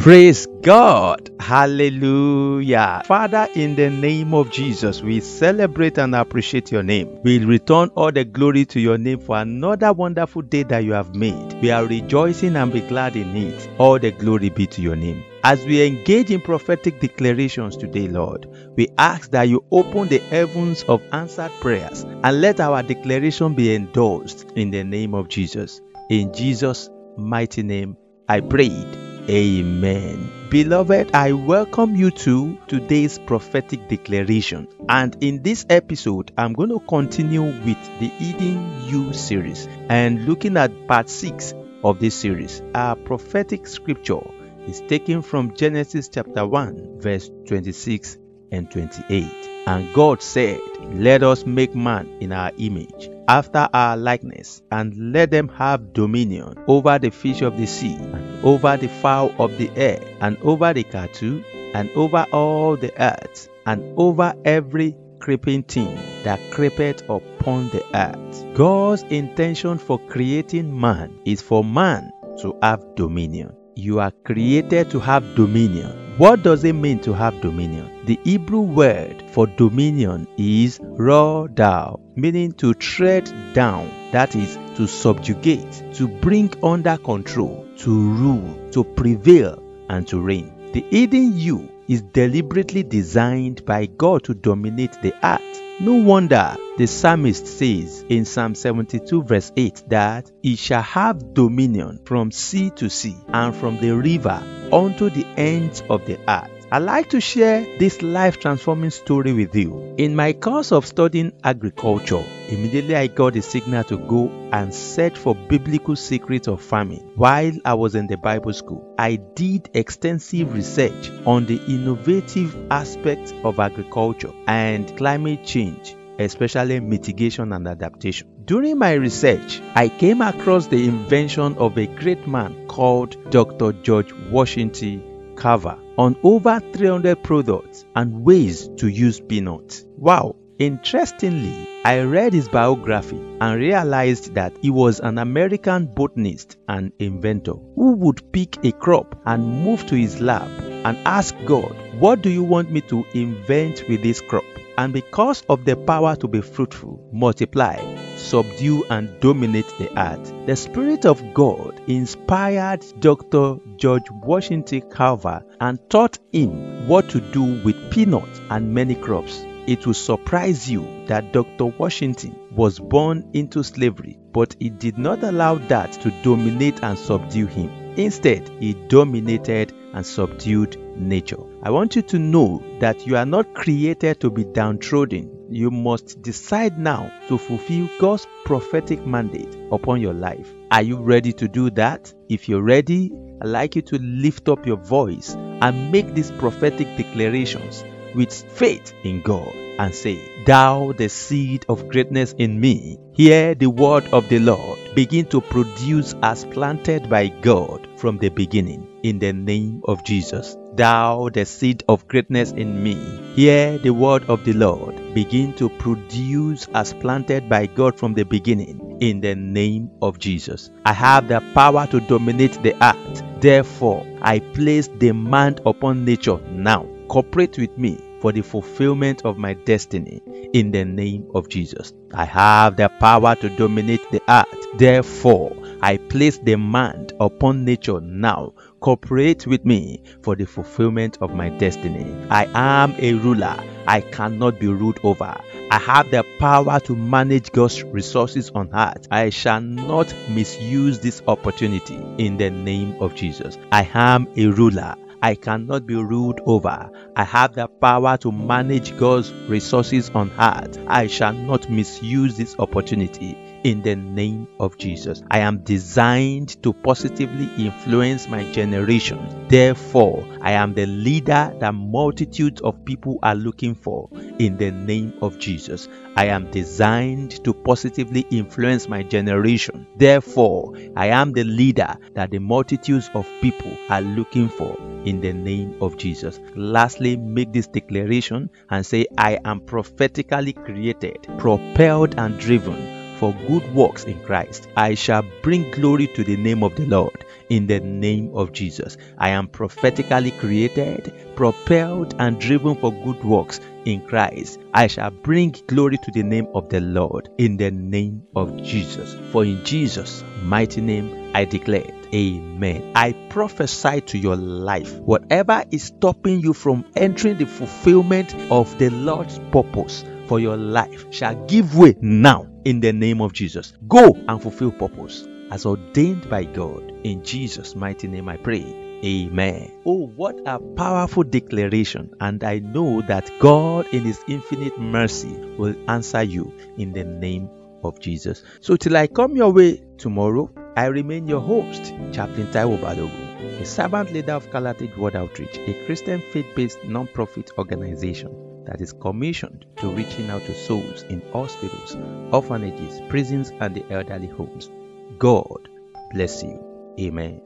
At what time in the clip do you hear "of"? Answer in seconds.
4.32-4.50, 20.84-21.02, 25.12-25.28, 41.84-42.00, 57.42-57.56, 59.38-59.56, 105.88-106.04, 110.70-110.86, 116.46-116.62, 123.42-123.58, 131.56-131.78, 155.48-155.64, 161.06-161.34, 201.68-201.88, 204.12-204.28, 209.84-210.04, 211.88-212.06, 214.28-214.44, 220.02-220.18, 229.24-229.38, 231.34-231.48, 241.20-241.34, 253.02-253.14, 264.58-264.78, 272.62-272.84, 275.22-275.38, 283.14-283.28, 285.80-285.96, 296.64-296.74, 298.34-298.52, 306.54-306.70, 308.34-308.56, 318.50-318.76, 323.20-323.32, 337.82-337.98, 344.34-344.50